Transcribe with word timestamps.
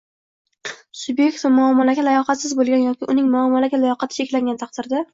subyekt 1.01 1.43
muomalaga 1.59 2.07
layoqatsiz 2.09 2.57
bo‘lgan 2.63 2.83
yoki 2.89 3.13
uning 3.15 3.31
muomala 3.37 3.73
layoqati 3.79 4.23
cheklangan 4.23 4.63
taqdirda 4.65 5.09